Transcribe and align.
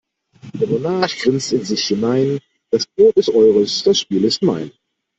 Der 0.59 0.67
Monarch 0.67 1.19
grinst 1.19 1.53
in 1.53 1.63
sich 1.63 1.85
hinein: 1.89 2.39
Das 2.71 2.87
Brot 2.87 3.15
ist 3.17 3.29
eures, 3.29 3.83
das 3.83 3.99
Spiel 3.99 4.23
ist 4.23 4.41
mein. 4.41 4.71